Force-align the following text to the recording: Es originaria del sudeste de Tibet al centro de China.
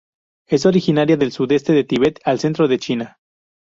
Es 0.47 0.65
originaria 0.65 1.15
del 1.15 1.31
sudeste 1.31 1.73
de 1.73 1.83
Tibet 1.83 2.19
al 2.25 2.39
centro 2.39 2.67
de 2.67 2.79
China. 2.79 3.19